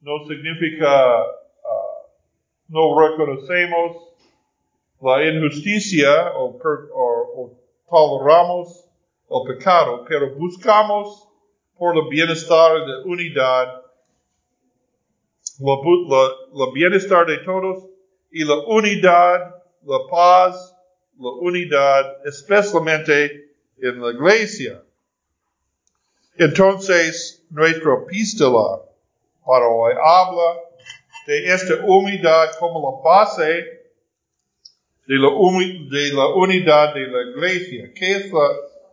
no 0.01 0.27
significa 0.27 1.23
uh, 1.23 2.09
no 2.69 2.99
reconocemos 2.99 3.97
la 5.01 5.25
injusticia 5.27 6.33
o, 6.37 6.59
o, 6.95 7.59
toleramos 7.89 8.89
el 9.29 9.57
pecado, 9.57 10.05
pero 10.09 10.35
buscamos 10.37 11.29
por 11.77 11.97
el 11.97 12.09
bienestar 12.09 12.85
de 12.87 13.03
unidad, 13.05 13.83
el 15.61 16.73
bienestar 16.73 17.27
de 17.27 17.39
todos 17.39 17.85
y 18.31 18.45
la 18.45 18.59
unidad, 18.67 19.57
la 19.85 19.99
paz 20.11 20.73
la 21.19 21.31
unidad, 21.31 22.27
especialmente 22.27 23.51
en 23.79 24.01
la 24.01 24.11
iglesia. 24.11 24.83
Entonces, 26.37 27.45
nuestra 27.51 27.95
epístola 27.95 28.83
para 29.45 29.67
hoy 29.69 29.93
habla 30.03 30.61
de 31.27 31.53
esta 31.53 31.75
humildad 31.85 32.49
como 32.59 32.81
la 32.81 33.11
base 33.11 33.83
de 35.07 35.17
la, 35.19 35.29
de 35.29 36.13
la 36.15 36.29
unidad 36.35 36.95
de 36.95 37.07
la 37.07 37.23
iglesia. 37.31 37.93
¿Qué 37.95 38.13
es 38.13 38.33
la, 38.33 38.49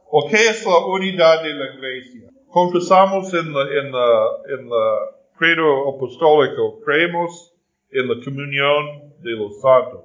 o 0.10 0.28
qué 0.30 0.50
es 0.50 0.66
la 0.66 0.86
unidad 0.86 1.44
de 1.44 1.54
la 1.54 1.74
iglesia? 1.76 2.30
Confesamos 2.50 3.34
en 3.34 3.54
la, 3.54 3.62
en 3.62 3.92
la, 3.92 4.28
en 4.50 4.70
la 4.70 5.20
credo 5.38 5.96
apostólico, 5.96 6.82
creemos 6.84 7.54
en 7.92 8.08
la 8.10 8.16
comunión 8.24 9.14
de 9.22 9.32
los 9.32 9.62
santos. 9.62 10.02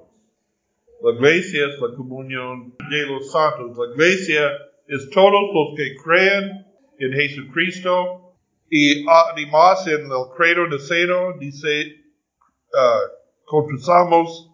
La 1.01 1.11
iglesia 1.11 1.67
es 1.67 1.79
la 1.79 1.95
comunión 1.95 2.73
de 2.89 3.05
los 3.07 3.31
santos. 3.31 3.77
La 3.77 3.93
iglesia 3.93 4.51
es 4.87 5.09
todos 5.09 5.41
los 5.53 5.75
que 5.75 5.95
creen 6.01 6.64
en 6.99 7.13
Jesucristo 7.13 8.33
y 8.69 9.05
además 9.07 9.85
en 9.87 10.05
el 10.05 10.35
credo 10.35 10.67
niceno 10.67 11.37
dice, 11.39 11.95
uh, 12.73 13.45
confesamos 13.45 14.51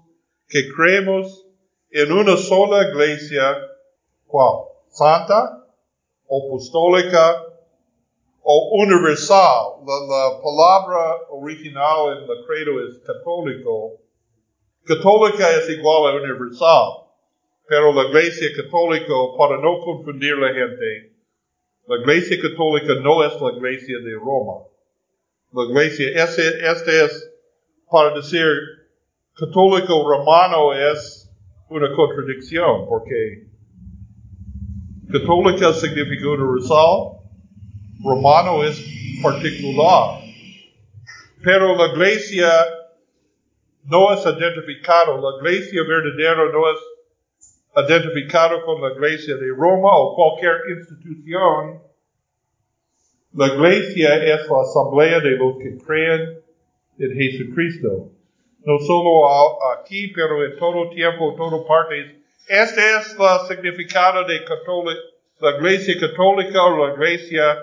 que 0.47 0.69
creemos 0.75 1.47
en 1.91 2.11
una 2.11 2.37
sola 2.37 2.89
iglesia, 2.89 3.57
¿cuál? 4.27 4.65
Santa, 4.89 5.65
apostólica 6.25 7.43
o 8.43 8.83
universal. 8.83 9.83
La, 9.85 9.95
la 10.07 10.41
palabra 10.41 11.17
original 11.29 12.17
en 12.17 12.29
el 12.29 12.45
credo 12.45 12.87
es 12.87 12.99
católico, 13.05 14.01
Católica 14.83 15.47
es 15.51 15.69
igual 15.69 16.11
a 16.11 16.21
universal, 16.23 17.05
pero 17.67 17.93
la 17.93 18.09
iglesia 18.09 18.49
católica, 18.55 19.13
para 19.37 19.61
no 19.61 19.79
confundir 19.79 20.35
la 20.37 20.51
gente, 20.53 21.10
la 21.91 21.97
iglesia 21.97 22.37
católica 22.41 22.95
no 23.01 23.21
es 23.21 23.33
la 23.41 23.51
iglesia 23.51 23.97
de 23.99 24.13
Roma. 24.13 24.63
La 25.51 25.65
iglesia, 25.65 26.23
este, 26.23 26.65
este 26.65 27.03
es, 27.03 27.33
para 27.91 28.15
decir 28.15 28.47
católico 29.35 30.09
romano 30.09 30.73
es 30.73 31.29
una 31.67 31.93
contradicción, 31.93 32.87
porque 32.87 33.45
católica 35.11 35.73
significa 35.73 36.29
universal, 36.29 37.19
romano 38.01 38.63
es 38.63 38.81
particular. 39.21 40.21
Pero 41.43 41.75
la 41.75 41.91
iglesia 41.91 42.49
no 43.83 44.13
es 44.13 44.21
identificado, 44.21 45.19
la 45.19 45.39
iglesia 45.39 45.81
verdadera 45.83 46.49
no 46.53 46.71
es 46.71 46.79
identificado 47.75 48.63
con 48.65 48.81
la 48.81 48.93
iglesia 48.93 49.35
de 49.35 49.47
Roma 49.49 49.89
o 49.95 50.15
cualquier 50.15 50.77
institución. 50.77 51.81
La 53.33 53.47
iglesia 53.47 54.15
es 54.15 54.49
la 54.49 54.61
asamblea 54.61 55.19
de 55.21 55.31
los 55.31 55.57
que 55.57 55.77
creen 55.77 56.41
en 56.99 57.13
Jesucristo. 57.13 58.09
No 58.63 58.77
solo 58.79 59.25
aquí, 59.73 60.09
pero 60.09 60.43
en 60.45 60.57
todo 60.57 60.89
tiempo, 60.89 61.31
en 61.31 61.37
todas 61.37 61.65
partes. 61.65 62.15
Este 62.47 62.81
es 62.81 63.15
el 63.17 63.47
significado 63.47 64.25
de 64.25 64.41
la 65.39 65.57
iglesia 65.57 65.95
católica 65.99 66.63
o 66.63 66.87
la 66.87 66.93
iglesia 66.93 67.57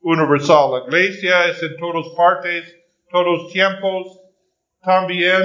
universal. 0.00 0.70
La 0.70 0.84
iglesia 0.86 1.48
es 1.48 1.62
en 1.62 1.76
todas 1.76 2.08
partes, 2.16 2.74
todos 3.10 3.52
tiempos, 3.52 4.20
también 4.82 5.42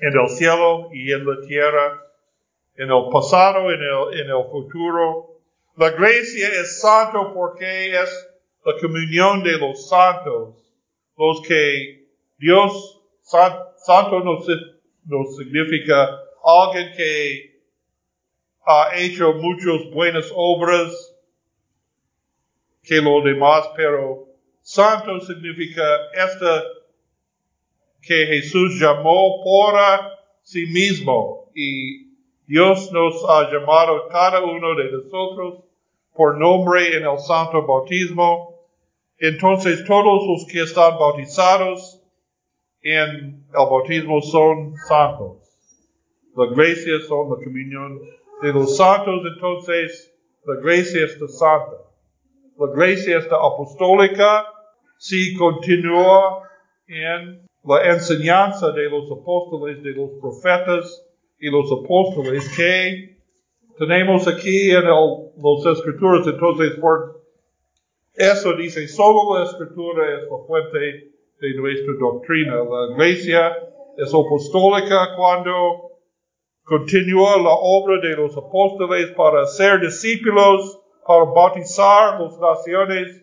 en 0.00 0.18
el 0.20 0.28
cielo 0.28 0.90
y 0.92 1.12
en 1.12 1.24
la 1.24 1.46
tierra, 1.46 2.02
en 2.76 2.90
el 2.90 3.08
pasado, 3.12 3.70
en 3.70 3.80
el, 3.80 4.20
en 4.20 4.30
el 4.30 4.44
futuro. 4.50 5.40
La 5.76 5.88
iglesia 5.88 6.48
es 6.48 6.80
santo 6.80 7.32
porque 7.34 7.90
es 7.90 8.28
la 8.64 8.74
comunión 8.80 9.42
de 9.42 9.58
los 9.58 9.88
santos, 9.88 10.56
los 11.16 11.42
que 11.46 12.06
Dios, 12.38 13.00
santo 13.22 14.20
no, 14.20 14.38
no 15.04 15.24
significa 15.36 16.20
alguien 16.44 16.92
que 16.96 17.60
ha 18.66 18.90
hecho 18.96 19.34
muchas 19.34 19.90
buenas 19.92 20.30
obras 20.34 20.92
que 22.82 23.00
lo 23.00 23.22
demás, 23.22 23.68
pero 23.76 24.28
santo 24.62 25.20
significa 25.20 25.82
esta 26.12 26.62
que 28.02 28.26
Jesús 28.26 28.78
llamó 28.80 29.42
por 29.42 29.74
sí 30.42 30.66
mismo 30.66 31.50
y 31.54 32.03
Dios 32.46 32.92
nos 32.92 33.24
ha 33.28 33.50
llamado 33.50 34.08
cada 34.08 34.44
uno 34.44 34.74
de 34.74 34.92
nosotros 34.92 35.64
por 36.14 36.36
nombre 36.38 36.96
en 36.96 37.06
el 37.06 37.18
santo 37.18 37.66
bautismo. 37.66 38.54
Entonces 39.18 39.84
todos 39.86 40.26
los 40.26 40.46
que 40.50 40.62
están 40.62 40.98
bautizados 40.98 42.02
en 42.82 43.44
el 43.48 43.66
bautismo 43.70 44.20
son 44.20 44.74
santos. 44.88 45.38
La 46.36 46.46
iglesia 46.46 47.00
son 47.08 47.30
la 47.30 47.36
comunión 47.36 48.00
de 48.42 48.52
los 48.52 48.76
santos, 48.76 49.22
entonces 49.34 50.12
la 50.44 50.54
iglesia 50.60 51.06
está 51.06 51.26
santa. 51.28 51.76
La 52.58 52.70
iglesia 52.72 53.18
está 53.18 53.36
apostólica 53.36 54.46
si 54.98 55.34
continúa 55.36 56.42
en 56.86 57.46
la 57.64 57.84
enseñanza 57.92 58.70
de 58.72 58.90
los 58.90 59.10
apóstoles, 59.10 59.82
de 59.82 59.92
los 59.92 60.10
profetas 60.20 61.03
y 61.44 61.50
los 61.50 61.70
apóstoles 61.70 62.48
que 62.56 63.18
tenemos 63.76 64.26
aquí 64.26 64.70
en 64.70 64.86
el, 64.86 65.30
las 65.36 65.78
escrituras. 65.78 66.26
Entonces, 66.26 66.72
por 66.80 67.20
eso 68.14 68.54
dice, 68.54 68.88
solo 68.88 69.38
la 69.38 69.44
escritura 69.44 70.06
es 70.16 70.22
la 70.22 70.38
fuente 70.46 71.12
de 71.40 71.54
nuestra 71.56 71.92
doctrina. 72.00 72.54
La 72.64 72.92
iglesia 72.94 73.58
es 73.98 74.08
apostólica 74.08 75.14
cuando 75.18 75.90
continúa 76.62 77.36
la 77.36 77.52
obra 77.52 78.00
de 78.00 78.16
los 78.16 78.34
apóstoles 78.38 79.10
para 79.10 79.44
ser 79.44 79.80
discípulos, 79.80 80.80
para 81.06 81.24
bautizar 81.24 82.22
las 82.22 82.38
naciones 82.38 83.22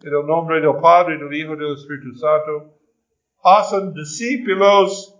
en 0.00 0.12
el 0.12 0.26
nombre 0.26 0.60
del 0.60 0.80
Padre, 0.82 1.16
del 1.16 1.32
Hijo 1.32 1.54
y 1.54 1.58
del 1.58 1.74
Espíritu 1.74 2.12
Santo. 2.16 2.74
Hacen 3.44 3.94
discípulos, 3.94 5.11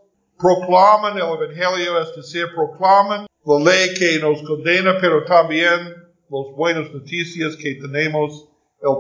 proclaman 0.42 1.16
el 1.16 1.22
Evangelio, 1.22 2.00
es 2.00 2.14
decir, 2.16 2.46
proclaman 2.54 3.26
la 3.44 3.58
ley 3.64 3.94
que 3.94 4.18
nos 4.20 4.42
condena, 4.42 4.99
pero 5.00 5.25
también 5.25 5.94
las 6.28 6.56
buenas 6.56 6.92
noticias 6.92 7.56
que 7.56 7.76
tenemos, 7.76 8.49
el 8.82 8.96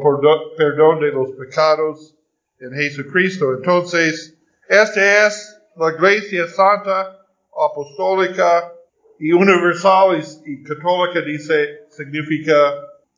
perdón 0.56 1.00
de 1.00 1.10
los 1.10 1.30
pecados 1.32 2.14
en 2.60 2.72
Jesucristo. 2.72 3.52
Entonces, 3.54 4.38
esta 4.68 5.26
es 5.26 5.58
la 5.76 5.92
iglesia 5.92 6.46
santa, 6.46 7.18
apostólica 7.52 8.72
y 9.18 9.32
universal 9.32 10.22
y, 10.46 10.62
católica, 10.62 11.20
dice, 11.22 11.86
significa 11.90 12.74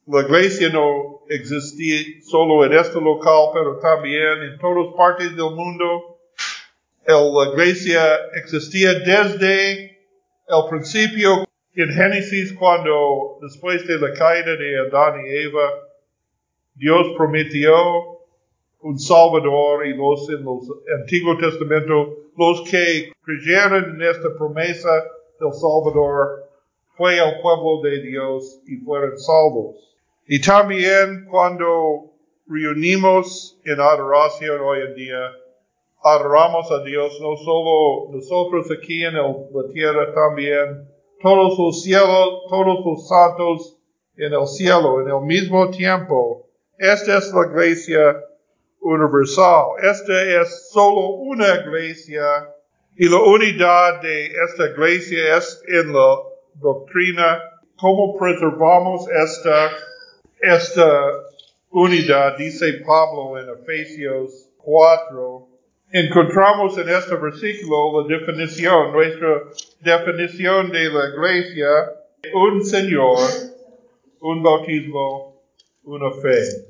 la 0.07 0.21
iglesia 0.21 0.69
no 0.69 1.21
existía 1.29 2.23
solo 2.23 2.65
en 2.65 2.75
este 2.75 3.01
local, 3.01 3.51
pero 3.55 3.79
también 3.79 4.43
en 4.43 4.59
todas 4.59 4.95
partes 4.97 5.31
del 5.31 5.55
mundo. 5.55 6.14
La 7.07 7.51
iglesia 7.53 8.01
existía 8.35 8.95
desde 8.95 9.91
el 10.49 10.69
principio 10.71 11.45
en 11.75 11.91
Génesis 11.91 12.55
cuando 12.55 13.39
después 13.43 13.87
de 13.87 13.99
la 13.99 14.13
caída 14.15 14.57
de 14.57 14.79
Adán 14.79 15.21
y 15.27 15.37
Eva, 15.45 15.71
Dios 16.75 17.09
prometió 17.17 17.75
un 18.81 18.99
Salvador 18.99 19.87
y 19.87 19.95
los 19.95 20.29
en 20.31 20.47
el 20.47 21.01
Antiguo 21.01 21.37
Testamento, 21.37 22.17
los 22.39 22.63
que 22.71 23.13
creyeron 23.23 23.97
en 23.97 24.03
esta 24.03 24.35
promesa 24.39 24.91
del 25.41 25.53
Salvador, 25.53 26.49
fue 26.97 27.19
el 27.19 27.41
pueblo 27.43 27.83
de 27.83 28.01
Dios 28.01 28.61
y 28.67 28.77
fueron 28.77 29.19
salvos. 29.19 29.77
Y 30.27 30.41
también 30.41 31.27
cuando 31.31 32.13
reunimos 32.47 33.59
en 33.65 33.81
adoración 33.81 34.61
hoy 34.61 34.81
en 34.81 34.95
día, 34.95 35.33
adoramos 36.05 36.71
a 36.71 36.85
Dios 36.85 37.19
no 37.21 37.35
solo 37.37 38.13
nosotros 38.13 38.71
aquí 38.71 39.03
en 39.05 39.15
la 39.15 39.73
tierra, 39.73 40.13
también 40.15 40.87
todos 41.23 41.59
los 41.59 41.83
cielos, 41.83 42.43
todos 42.51 42.85
los 42.85 43.09
santos 43.09 43.79
en 44.17 44.35
el 44.35 44.47
cielo, 44.47 45.01
en 45.01 45.09
el 45.09 45.23
mismo 45.23 45.71
tiempo. 45.71 46.47
Esta 46.79 47.19
es 47.19 47.33
la 47.33 47.47
iglesia 47.47 48.21
universal. 48.81 49.69
Esta 49.83 50.43
es 50.43 50.71
solo 50.71 51.09
una 51.21 51.55
iglesia 51.55 52.51
y 52.97 53.09
la 53.09 53.23
unidad 53.23 54.03
de 54.03 54.27
esta 54.27 54.67
iglesia 54.67 55.39
es 55.39 55.63
en 55.67 55.93
la 55.95 56.17
doctrina. 56.57 57.41
¿Cómo 57.77 58.19
preservamos 58.19 59.09
esta, 59.09 59.71
esta 60.41 61.01
unidad? 61.71 62.37
Dice 62.37 62.83
Pablo 62.87 63.39
en 63.39 63.49
Efesios 63.49 64.51
4. 64.59 65.54
Encontramos 65.97 66.77
en 66.77 66.89
este 66.89 67.15
versículo 67.15 68.03
la 68.03 68.19
definición, 68.19 68.91
nuestra 68.91 69.45
definición 69.81 70.73
de 70.73 70.91
la 70.91 71.09
iglesia, 71.11 71.69
un 72.35 72.65
Señor, 72.65 73.17
un 74.19 74.43
bautismo, 74.43 75.41
una 75.85 76.11
fe. 76.21 76.67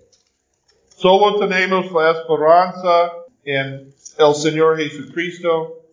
Solo 0.89 1.39
tenemos 1.39 1.91
la 1.91 2.11
esperanza 2.11 3.13
en 3.45 3.95
el 4.19 4.35
Señor 4.35 4.77
Jesucristo 4.77 5.87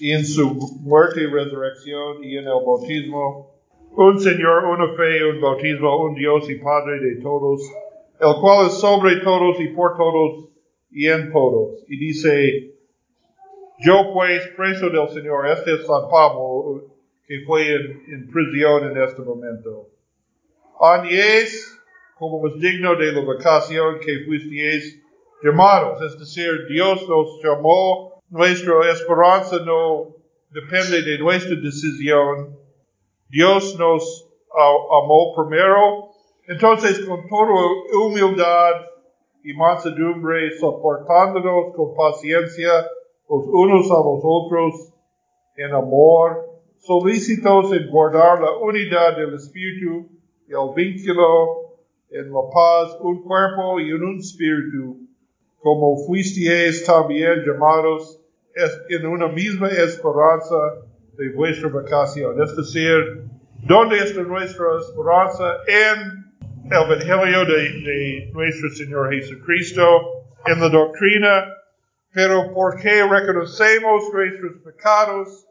en 0.00 0.24
su 0.24 0.54
muerte 0.80 1.20
y 1.20 1.26
resurrección 1.26 2.24
y 2.24 2.38
en 2.38 2.46
el 2.46 2.64
bautismo. 2.64 3.60
Un 3.90 4.18
Señor, 4.18 4.64
una 4.64 4.96
fe, 4.96 5.22
un 5.22 5.38
bautismo, 5.38 6.04
un 6.06 6.14
Dios 6.14 6.48
y 6.48 6.54
Padre 6.54 6.98
de 6.98 7.20
todos, 7.20 7.60
el 8.20 8.40
cual 8.40 8.68
es 8.68 8.80
sobre 8.80 9.16
todos 9.16 9.60
y 9.60 9.66
por 9.66 9.98
todos 9.98 10.51
y 10.92 11.08
en 11.08 11.32
todos. 11.32 11.84
Y 11.88 11.96
dice, 11.96 12.74
yo 13.80 14.12
pues 14.12 14.46
preso 14.56 14.90
del 14.90 15.08
Señor, 15.08 15.46
este 15.48 15.74
es 15.74 15.86
San 15.86 16.08
Pablo, 16.10 16.84
que 17.26 17.40
fue 17.46 17.74
en, 17.74 18.02
en 18.08 18.30
prisión 18.30 18.90
en 18.90 19.02
este 19.02 19.22
momento. 19.22 19.88
Añez 20.80 21.72
como 22.22 22.46
es 22.46 22.54
digno 22.60 22.94
de 22.94 23.10
la 23.10 23.20
vocación 23.22 23.98
que 23.98 24.24
fuisteis 24.24 25.02
llamados. 25.42 26.00
Es 26.02 26.16
decir, 26.20 26.66
Dios 26.68 27.08
nos 27.08 27.42
llamó, 27.42 28.22
nuestra 28.30 28.92
esperanza 28.92 29.56
no 29.64 30.14
depende 30.50 31.02
de 31.02 31.18
nuestra 31.18 31.56
decisión. 31.56 32.56
Dios 33.28 33.76
nos 33.76 34.28
amó 34.54 35.34
primero. 35.34 36.10
Entonces, 36.46 37.00
con 37.00 37.26
toda 37.28 37.66
humildad 37.92 38.86
y 39.44 39.52
mansedumbre, 39.54 40.56
soportándonos 40.58 41.74
con 41.74 41.94
paciencia 41.94 42.70
los 43.28 43.46
unos 43.46 43.90
a 43.90 43.94
los 43.94 44.20
otros 44.22 44.92
en 45.56 45.74
amor, 45.74 46.48
solícitos 46.78 47.72
en 47.72 47.90
guardar 47.90 48.40
la 48.40 48.52
unidad 48.58 49.16
del 49.16 49.34
Espíritu 49.34 50.08
y 50.48 50.52
el 50.52 50.74
vínculo 50.74 51.62
en 52.10 52.30
la 52.30 52.42
paz 52.52 52.96
un 53.00 53.22
cuerpo 53.22 53.80
y 53.80 53.92
un 53.92 54.18
espíritu, 54.18 54.98
como 55.60 55.96
fuisteis 56.04 56.84
también 56.84 57.42
llamados 57.46 58.20
en 58.90 59.06
una 59.06 59.28
misma 59.28 59.68
esperanza 59.68 60.56
de 61.16 61.30
vuestra 61.34 61.70
vocación. 61.70 62.42
Es 62.42 62.54
decir, 62.54 63.24
¿dónde 63.66 63.98
está 63.98 64.22
nuestra 64.22 64.66
esperanza? 64.80 65.56
En 65.66 66.21
el 66.72 66.90
Evangelio 66.90 67.44
de, 67.44 67.62
de 67.82 68.30
nuestro 68.32 68.70
Señor 68.70 69.12
Jesucristo, 69.12 69.84
en 70.46 70.60
la 70.60 70.68
doctrina, 70.68 71.46
pero 72.12 72.52
porque 72.54 73.04
reconocemos 73.04 74.04
nuestros 74.12 74.62
pecados 74.64 75.46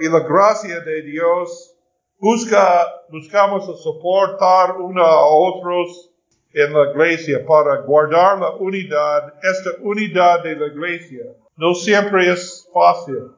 y 0.00 0.08
la 0.08 0.20
gracia 0.20 0.80
de 0.80 1.02
Dios, 1.02 1.74
Busca, 2.20 2.86
buscamos 3.10 3.66
soportar 3.82 4.80
uno 4.80 5.02
a 5.02 5.26
otros 5.26 6.10
en 6.54 6.72
la 6.72 6.90
iglesia 6.90 7.44
para 7.44 7.82
guardar 7.82 8.38
la 8.38 8.50
unidad, 8.52 9.34
esta 9.42 9.70
unidad 9.82 10.42
de 10.42 10.56
la 10.56 10.68
iglesia. 10.68 11.24
No 11.56 11.74
siempre 11.74 12.32
es 12.32 12.66
fácil. 12.72 13.30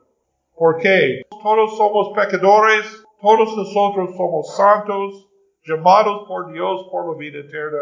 ¿Por 0.54 0.76
qué? 0.78 1.22
Todos 1.42 1.76
somos 1.76 2.12
pecadores, 2.14 3.04
todos 3.20 3.56
nosotros 3.56 4.10
somos 4.16 4.54
santos, 4.54 5.26
llamados 5.66 6.26
por 6.28 6.52
Dios 6.52 6.88
por 6.90 7.12
la 7.12 7.18
vida 7.18 7.40
eterna, 7.40 7.78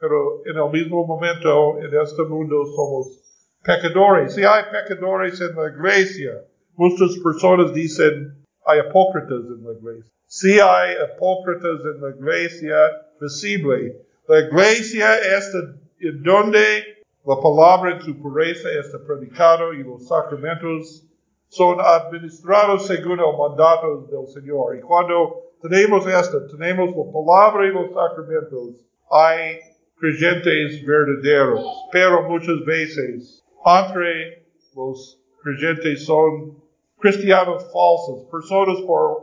pero 0.00 0.42
en 0.44 0.56
el 0.56 0.70
mismo 0.70 1.06
momento 1.06 1.78
en 1.78 1.94
este 2.00 2.22
mundo 2.24 2.64
somos 2.76 3.20
pecadores. 3.62 4.34
Si 4.34 4.44
hay 4.44 4.64
pecadores 4.70 5.40
en 5.40 5.54
la 5.56 5.68
iglesia, 5.68 6.44
muchas 6.76 7.16
personas 7.22 7.72
dicen, 7.72 8.44
hay 8.66 8.80
apócritas 8.80 9.40
en 9.46 9.64
la 9.64 9.72
iglesia. 9.72 10.10
Si 10.26 10.58
hay 10.58 10.96
apócritas 10.96 11.80
en 11.94 12.00
la 12.00 12.10
iglesia 12.10 12.76
visible. 13.20 13.96
La 14.28 14.40
iglesia 14.40 15.14
es 15.36 15.54
en 16.00 16.22
donde 16.22 17.02
la 17.24 17.36
palabra 17.40 17.94
en 17.94 18.02
su 18.02 18.20
pureza 18.20 18.68
está 18.72 18.98
predicado 19.06 19.72
y 19.72 19.82
los 19.82 20.06
sacramentos 20.06 21.04
son 21.48 21.78
administrados 21.80 22.86
según 22.86 23.20
el 23.20 23.36
mandato 23.38 24.06
del 24.10 24.26
Señor. 24.28 24.76
Y 24.76 24.80
cuando 24.80 25.53
tenemos 25.68 26.06
esto, 26.06 26.46
tenemos 26.48 26.90
la 26.90 27.12
palabra 27.12 27.66
y 27.66 27.72
los 27.72 27.88
sacramentos 27.94 28.84
hay 29.10 29.60
creyentes 29.98 30.84
verdaderos, 30.84 31.64
pero 31.90 32.28
muchas 32.28 32.62
veces 32.66 33.42
entre 33.64 34.44
los 34.76 35.18
creyentes 35.42 36.04
son 36.04 36.62
cristianos 36.98 37.64
falsos, 37.72 38.28
personas 38.30 38.78
por 38.86 39.22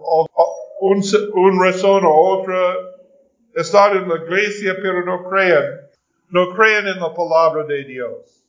un, 0.80 1.04
un 1.36 1.63
razón 1.63 2.06
o 2.06 2.12
otra 2.12 2.75
están 3.56 3.97
en 3.97 4.10
la 4.10 4.15
iglesia 4.15 4.75
pero 4.82 5.06
no 5.06 5.30
creen, 5.30 5.80
no 6.30 6.56
creen 6.56 6.88
en 6.88 6.99
la 6.99 7.13
palabra 7.13 7.65
de 7.65 7.84
Dios. 7.84 8.43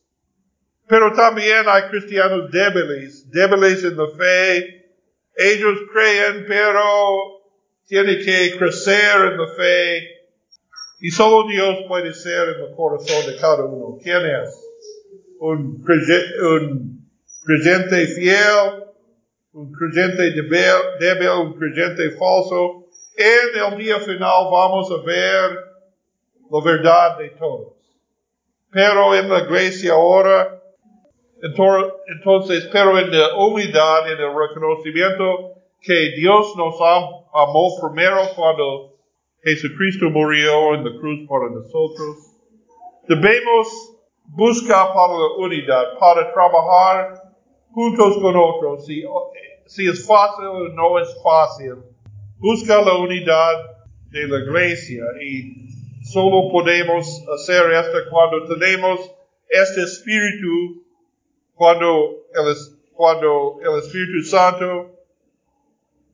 Pero 0.87 1.13
también 1.13 1.65
hay 1.67 1.83
cristianos 1.89 2.49
débiles, 2.51 3.29
débiles 3.29 3.83
en 3.83 3.97
la 3.97 4.07
fe. 4.09 4.83
Ellos 5.35 5.79
creen, 5.91 6.45
pero 6.47 7.42
tienen 7.87 8.23
que 8.23 8.55
crecer 8.57 9.31
en 9.31 9.37
la 9.37 9.47
fe. 9.47 10.09
Y 11.01 11.11
solo 11.11 11.47
Dios 11.49 11.79
puede 11.87 12.13
ser 12.13 12.49
en 12.49 12.69
el 12.69 12.75
corazón 12.75 13.25
de 13.27 13.37
cada 13.39 13.65
uno. 13.65 13.97
¿Quién 14.01 14.25
es? 14.25 14.59
Un, 15.39 15.83
un 16.41 17.09
creyente 17.43 18.07
fiel, 18.07 18.83
un 19.51 19.71
creyente 19.71 20.31
débil, 20.99 21.29
un 21.29 21.53
creyente 21.53 22.11
falso. 22.11 22.87
En 23.17 23.73
el 23.73 23.77
día 23.77 23.99
final 23.99 24.47
vamos 24.51 24.89
a 24.91 25.05
ver 25.05 25.59
la 26.49 26.63
verdad 26.63 27.17
de 27.17 27.29
todos. 27.31 27.73
Pero 28.71 29.13
en 29.13 29.29
la 29.29 29.39
iglesia 29.39 29.93
ahora, 29.93 30.61
entonces, 31.41 32.69
pero 32.71 32.97
en 32.97 33.11
la 33.11 33.35
humildad, 33.35 34.09
en 34.09 34.19
el 34.19 34.31
reconocimiento 34.33 35.52
que 35.83 36.11
Dios 36.15 36.55
nos 36.55 36.75
amó 37.33 37.77
primero 37.81 38.17
cuando 38.35 38.93
Jesucristo 39.43 40.09
murió 40.09 40.75
en 40.75 40.85
la 40.85 40.99
cruz 40.99 41.27
para 41.27 41.49
nosotros, 41.49 42.17
debemos 43.07 43.67
buscar 44.25 44.93
para 44.93 45.13
la 45.13 45.33
unidad, 45.37 45.99
para 45.99 46.33
trabajar 46.33 47.21
juntos 47.71 48.17
con 48.21 48.35
otros. 48.35 48.85
Si, 48.85 49.03
si 49.65 49.87
es 49.87 50.07
fácil 50.07 50.45
o 50.45 50.69
no 50.69 50.99
es 50.99 51.09
fácil, 51.21 51.75
busca 52.37 52.81
la 52.81 52.95
unidad 52.95 53.53
de 54.09 54.27
la 54.27 54.39
iglesia 54.39 55.03
y 55.21 55.67
solo 56.05 56.49
podemos 56.49 57.25
hacer 57.35 57.71
esto 57.71 57.97
cuando 58.09 58.45
tenemos 58.47 59.11
este 59.49 59.81
espíritu 59.81 60.83
cuando 61.55 62.25
el, 62.33 62.55
cuando 62.93 63.59
el 63.61 63.79
Espíritu 63.79 64.23
Santo 64.23 64.92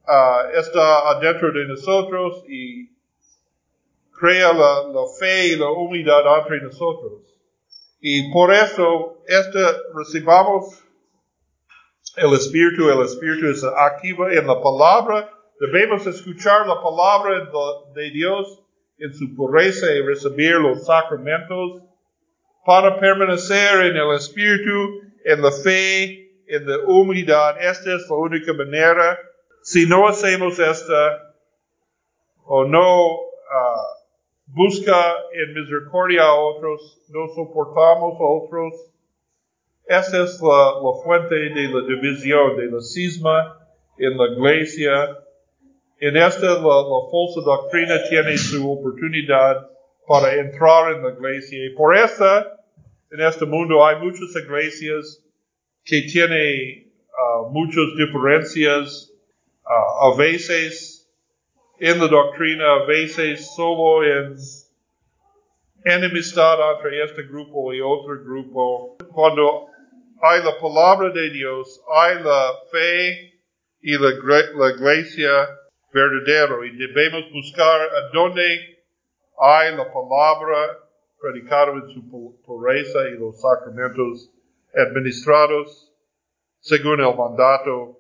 uh, 0.10 0.58
está 0.58 1.10
adentro 1.12 1.52
de 1.52 1.68
nosotros 1.68 2.44
y 2.48 2.90
crea 4.12 4.52
la, 4.54 5.06
fe 5.20 5.50
y 5.50 5.56
la 5.56 5.70
humildad 5.70 6.22
entre 6.42 6.62
nosotros. 6.62 7.22
Y 8.02 8.32
por 8.32 8.54
eso, 8.54 9.24
este, 9.28 9.60
recibamos 9.96 10.84
el 12.16 12.34
Espíritu, 12.34 12.90
el 12.90 13.06
Espíritu 13.06 13.48
es 13.48 13.64
activo 13.64 14.30
en 14.30 14.48
la 14.48 14.62
palabra, 14.62 15.30
debemos 15.60 16.06
escuchar 16.08 16.68
la 16.68 16.82
palabra 16.82 17.46
de, 17.46 18.02
de 18.02 18.12
Dios 18.12 18.62
en 18.98 19.14
su 19.14 19.36
pureza 19.36 19.94
y 19.94 20.02
recibir 20.02 20.56
los 20.56 20.86
sacramentos 20.86 21.84
para 22.66 23.00
permanecer 23.00 23.86
en 23.86 23.96
el 23.96 24.16
Espíritu 24.16 25.10
en 25.26 25.42
la 25.42 25.52
fe, 25.52 26.32
en 26.48 26.68
la 26.68 26.78
humildad. 26.88 27.56
Esta 27.62 27.96
es 27.96 28.10
la 28.10 28.16
única 28.16 28.54
manera. 28.54 29.20
Si 29.62 29.86
no 29.86 30.08
hacemos 30.08 30.58
esta, 30.60 31.34
o 32.46 32.66
no 32.66 33.14
uh, 33.14 34.00
busca 34.48 35.16
en 35.34 35.54
misericordia 35.54 36.24
a 36.24 36.34
otros, 36.34 37.02
no 37.10 37.28
soportamos 37.36 38.20
a 38.20 38.24
otros, 38.24 38.90
esta 39.90 40.24
es 40.24 40.40
la, 40.40 41.04
fuente 41.04 41.34
de 41.34 41.68
la 41.68 41.82
división, 41.82 42.58
de 42.58 42.68
la 42.68 42.80
cisma 42.80 43.58
en 43.98 44.18
la 44.18 44.28
iglesia. 44.28 45.18
En 46.00 46.16
esta 46.16 46.46
la, 46.46 46.84
falsa 47.12 47.42
doctrina 47.44 47.96
tiene 48.08 48.38
su 48.38 48.72
oportunidad 48.72 49.68
para 50.08 50.36
entrar 50.36 50.94
en 50.94 51.04
la 51.04 51.12
iglesia. 51.14 51.66
Y 51.66 51.76
por 51.76 51.98
esta, 51.98 52.60
en 53.10 53.22
este 53.22 53.46
mundo 53.46 53.84
hay 53.84 53.98
muchas 53.98 54.36
iglesias 54.36 55.24
que 55.84 56.04
tienen 56.04 56.92
uh, 57.10 57.50
muchas 57.50 57.86
diferencias, 57.98 59.09
uh, 59.70 60.12
a 60.12 60.18
veces 60.18 61.08
en 61.80 62.00
la 62.00 62.08
doctrina, 62.08 62.66
a 62.74 62.86
veces 62.86 63.56
solo 63.56 64.04
en 64.04 64.36
enemistad 65.86 66.58
entre 66.76 67.04
este 67.04 67.24
grupo 67.24 67.74
y 67.74 67.82
otro 67.82 68.22
grupo. 68.24 68.98
Cuando 69.14 69.68
hay 70.22 70.44
la 70.44 70.60
palabra 70.60 71.10
de 71.12 71.30
Dios, 71.30 71.82
hay 71.90 72.22
la 72.22 72.54
fe 72.72 73.40
y 73.82 73.98
la, 73.98 74.10
la 74.56 74.72
iglesia 74.72 75.50
verdadera 75.94 76.66
y 76.66 76.76
debemos 76.76 77.32
buscar 77.32 77.82
a 77.82 78.10
dónde 78.14 78.80
hay 79.40 79.76
la 79.76 79.92
palabra 79.92 80.78
predicado 81.20 81.74
en 81.74 81.90
su 81.94 82.42
pureza 82.46 83.08
y 83.10 83.18
los 83.18 83.40
sacramentos 83.42 84.30
administrados 84.76 85.92
según 86.60 87.00
el 87.00 87.16
mandato 87.16 87.98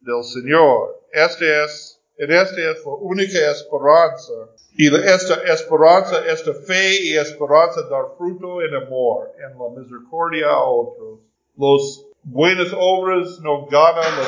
del 0.00 0.22
Señor. 0.22 1.03
Este 1.14 1.64
es, 1.64 2.02
en 2.18 2.32
este 2.32 2.72
es 2.72 2.84
la 2.84 2.92
única 2.94 3.38
esperanza. 3.52 4.32
Y 4.76 4.92
esta 4.92 5.34
esperanza, 5.44 6.26
esta 6.26 6.52
fe 6.52 7.04
y 7.04 7.16
esperanza 7.16 7.82
dar 7.88 8.16
fruto 8.18 8.60
en 8.60 8.74
amor, 8.74 9.30
en 9.38 9.56
la 9.56 9.80
misericordia 9.80 10.48
a 10.48 10.64
otros. 10.64 11.20
Los 11.56 12.06
buenas 12.24 12.72
obras 12.76 13.38
no 13.42 13.66
ganan 13.66 14.12
la, 14.18 14.26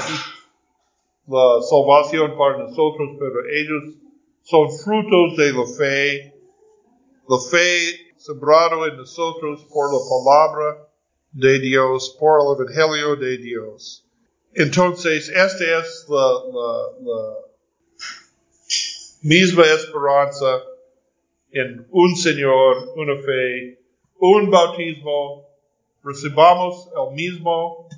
la 1.26 1.62
salvación 1.62 2.38
para 2.38 2.58
nosotros, 2.58 3.16
pero 3.18 3.40
ellos 3.52 3.96
son 4.42 4.70
frutos 4.70 5.36
de 5.36 5.52
la 5.52 5.66
fe. 5.66 6.34
La 7.28 7.38
fe 7.50 8.14
sembrado 8.16 8.86
en 8.86 8.96
nosotros 8.96 9.66
por 9.74 9.92
la 9.92 9.98
palabra 10.08 10.88
de 11.32 11.58
Dios, 11.58 12.16
por 12.20 12.38
el 12.40 12.62
Evangelio 12.62 13.16
de 13.16 13.38
Dios. 13.38 14.05
Entonces, 14.56 15.28
esta 15.28 15.80
es 15.80 16.06
la, 16.08 17.36
misma 19.22 19.64
esperanza 19.64 20.62
en 21.50 21.86
un 21.90 22.16
Señor, 22.16 22.92
una 22.96 23.20
fe, 23.22 23.78
un 24.18 24.50
bautismo, 24.50 25.46
recibamos 26.02 26.88
el 26.94 27.14
mismo 27.14 27.88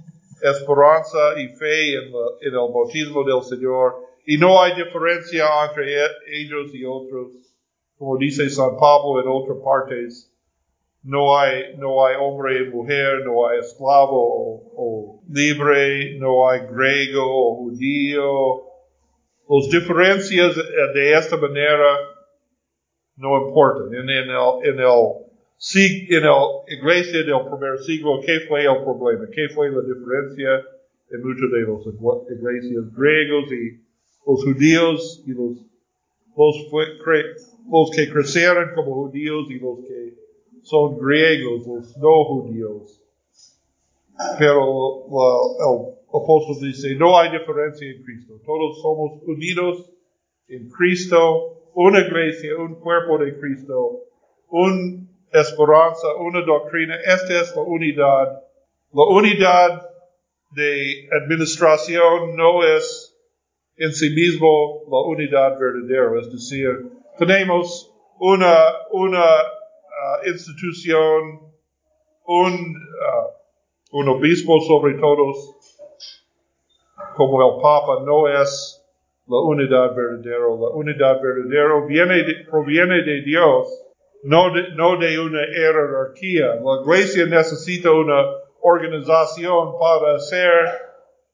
esperanza 0.43 1.41
y 1.41 1.49
fe 1.57 1.95
en, 1.95 2.05
en, 2.41 2.55
el 2.55 2.73
bautismo 2.73 3.25
del 3.25 3.43
Señor. 3.43 3.97
Y 4.27 4.37
no 4.37 4.63
hay 4.63 4.75
diferencia 4.75 5.47
entre 5.65 6.05
ellos 6.41 6.75
y 6.75 6.85
otros 6.85 7.49
como 7.99 8.17
dice 8.17 8.49
San 8.49 8.77
Pablo 8.77 9.21
en 9.21 9.29
otras 9.29 9.59
partes, 9.63 10.33
no 11.03 11.39
hay, 11.39 11.77
no 11.77 12.05
hay 12.05 12.17
hombre 12.19 12.63
y 12.63 12.71
mujer, 12.71 13.25
no 13.25 13.49
hay 13.49 13.61
esclavo 13.61 14.63
o, 14.75 15.23
libre, 15.31 16.19
no 16.19 16.49
hay 16.49 16.61
griego 16.71 17.23
o 17.25 17.57
judío. 17.57 18.63
Las 19.49 19.71
diferencias 19.71 20.57
de 20.95 21.13
esta 21.15 21.37
manera 21.37 21.97
no 23.17 23.49
importan. 23.49 23.95
En, 23.95 24.09
en, 24.11 24.31
el, 24.31 24.39
en, 24.65 24.81
el, 24.81 25.29
en 26.09 26.23
la 26.23 26.37
iglesia 26.69 27.23
del 27.23 27.49
primer 27.51 27.79
siglo, 27.79 28.21
¿qué 28.25 28.41
fue 28.49 28.65
el 28.65 28.83
problema? 28.85 29.27
¿Qué 29.33 29.49
fue 29.55 29.71
la 29.71 29.81
diferencia 29.81 30.65
en 31.11 31.23
muchas 31.23 31.51
de 31.51 31.61
las 31.61 32.31
iglesias 32.31 32.95
griegos 32.95 33.53
y 33.53 33.81
los 34.27 34.45
judíos 34.45 35.25
y 35.27 35.31
los, 35.31 35.65
los 36.37 36.57
los 37.71 37.91
que 37.91 38.11
crecieron 38.11 38.73
como 38.75 38.95
judíos 38.95 39.47
y 39.51 39.59
los 39.59 39.81
que 39.87 40.28
son 40.63 40.99
griegos, 40.99 41.67
los 41.67 41.97
no 41.99 42.25
judíos. 42.25 43.03
Pero 44.39 45.05
el 45.07 45.95
apóstol 46.09 46.57
dice, 46.69 46.95
no 46.97 47.19
hay 47.19 47.31
diferencia 47.31 47.89
en 47.89 48.03
Cristo. 48.03 48.41
Todos 48.45 48.81
somos 48.83 49.23
unidos 49.27 49.91
en 50.49 50.69
Cristo, 50.71 51.71
una 51.75 52.01
iglesia, 52.01 52.57
un 52.57 52.77
cuerpo 52.77 53.19
de 53.19 53.39
Cristo, 53.39 54.05
una 54.49 55.07
esperanza, 55.33 56.15
una 56.19 56.43
doctrina. 56.43 56.97
Esta 56.97 57.41
es 57.43 57.55
la 57.55 57.63
unidad. 57.63 58.43
La 58.93 59.05
unidad 59.05 59.89
de 60.51 61.09
administración 61.13 62.37
no 62.37 62.65
es 62.65 63.15
en 63.77 63.93
sí 63.93 64.11
mismo 64.11 64.83
la 64.91 65.01
unidad 65.03 65.59
verdadera, 65.59 66.21
es 66.21 66.33
decir, 66.33 66.91
tenemos 67.19 67.95
una, 68.19 68.57
una 68.91 69.25
uh, 69.99 70.29
institución, 70.29 71.41
un, 72.27 72.53
uh, 72.53 73.99
un 73.99 74.09
obispo 74.09 74.61
sobre 74.61 74.95
todos, 74.95 75.57
como 77.17 77.43
el 77.43 77.63
Papa, 77.63 78.03
no 78.05 78.29
es 78.29 78.83
la 79.27 79.41
unidad 79.41 79.95
verdadera. 79.95 80.41
La 80.41 80.71
unidad 80.75 81.21
verdadera 81.21 81.87
viene 81.87 82.45
proviene 82.51 83.03
de 83.03 83.23
Dios 83.23 83.85
no 84.23 84.53
de, 84.53 84.75
no 84.75 84.97
de 84.97 85.19
una 85.19 85.41
jerarquía. 85.47 86.57
La 86.57 86.83
iglesia 86.83 87.27
necesita 87.27 87.93
una 87.93 88.25
organización 88.61 89.79
para 89.79 90.17
hacer 90.17 90.51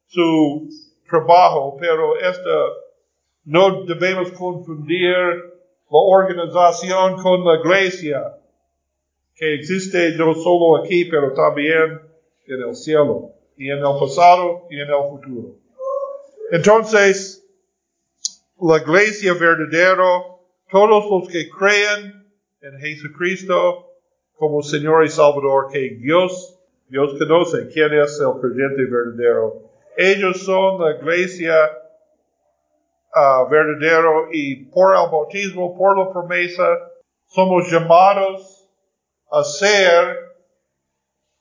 su 0.07 0.69
trabajo, 1.09 1.77
pero 1.79 2.17
esta 2.19 2.51
no 3.45 3.85
debemos 3.85 4.31
confundir 4.33 5.15
la 5.91 5.99
organización 5.99 7.17
con 7.23 7.45
la 7.45 7.61
iglesia, 7.61 8.35
que 9.37 9.55
existe 9.55 10.17
no 10.17 10.35
solo 10.35 10.83
aquí, 10.83 11.07
pero 11.07 11.33
también 11.33 12.01
en 12.47 12.63
el 12.63 12.75
cielo, 12.75 13.33
y 13.57 13.71
en 13.71 13.79
el 13.79 13.99
pasado 13.99 14.67
y 14.71 14.81
en 14.81 14.89
el 14.89 15.11
futuro. 15.11 15.57
Entonces, 16.51 17.45
la 18.61 18.79
iglesia 18.79 19.35
verdadera, 19.35 20.23
todos 20.71 21.11
los 21.11 21.29
que 21.29 21.49
creen 21.51 22.27
en 22.61 22.79
Jesucristo 22.81 23.91
como 24.37 24.63
Señor 24.63 25.05
y 25.05 25.09
Salvador, 25.09 25.69
que 25.73 25.97
Dios, 26.01 26.59
Dios 26.89 27.15
conoce 27.19 27.69
quién 27.73 27.95
es 27.95 28.21
el 28.21 28.41
creyente 28.41 28.85
verdadero. 28.85 29.63
Ellos 29.97 30.43
son 30.43 30.81
la 30.83 30.97
iglesia 30.97 31.55
uh, 33.15 33.49
verdadero 33.49 34.29
y 34.33 34.65
por 34.67 34.95
el 34.95 35.11
bautismo, 35.11 35.77
por 35.77 35.97
la 35.99 36.13
promesa, 36.13 36.65
somos 37.27 37.71
llamados 37.71 38.54
a 39.35 39.43
ser 39.43 40.35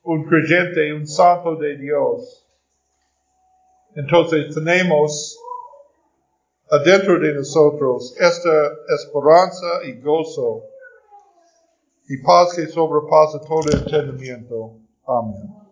un 0.04 0.26
creyente, 0.26 0.94
un 0.94 1.08
santo 1.08 1.56
de 1.56 1.78
Dios. 1.78 2.46
Entonces 3.96 4.54
tenemos 4.54 5.40
adentro 6.72 7.20
de 7.20 7.34
nosotros 7.34 8.16
esta 8.20 8.72
esperanza 8.96 9.84
y 9.86 10.02
gozo 10.02 10.64
y 12.10 12.18
paz 12.24 12.56
que 12.56 12.68
sobrepasa 12.68 13.40
todo 13.42 13.62
entendimiento. 13.72 14.80
Amén. 15.06 15.63